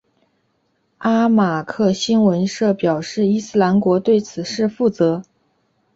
[0.97, 5.21] 阿马克新闻社表示伊斯兰国对此事负责。